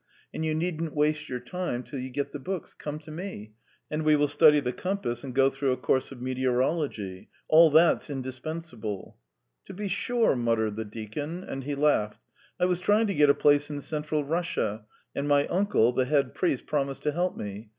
And 0.33 0.43
you 0.43 0.55
needn't 0.55 0.95
waste 0.95 1.29
your 1.29 1.39
time 1.39 1.83
till 1.83 1.99
you 1.99 2.09
get 2.09 2.31
the 2.31 2.39
books; 2.39 2.73
come 2.73 2.97
to 2.97 3.11
me, 3.11 3.53
and 3.91 4.01
we 4.01 4.15
will 4.15 4.27
study 4.27 4.59
the 4.59 4.73
compass 4.73 5.23
and 5.23 5.35
go 5.35 5.51
through 5.51 5.73
a 5.73 5.77
course 5.77 6.11
of 6.11 6.19
meteorology. 6.19 7.29
All 7.47 7.69
that's 7.69 8.09
indispensable." 8.09 9.15
"To 9.65 9.75
be 9.75 9.87
sure..." 9.87 10.35
muttered 10.35 10.75
the 10.75 10.85
deacon, 10.85 11.43
and 11.43 11.65
he 11.65 11.75
laughed. 11.75 12.23
"I 12.59 12.65
was 12.65 12.79
trying 12.79 13.05
to 13.05 13.13
get 13.13 13.29
a 13.29 13.35
place 13.35 13.69
in 13.69 13.79
Central 13.81 14.23
Russia, 14.23 14.85
and 15.13 15.27
my 15.27 15.45
uncle, 15.49 15.91
the 15.93 16.05
head 16.05 16.33
priest, 16.33 16.65
promised 16.65 17.03
to 17.03 17.11
help 17.11 17.37
me. 17.37 17.69